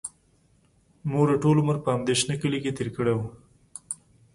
[1.11, 3.19] مور یې ټول عمر په همدې شنه کلي کې تېر کړی و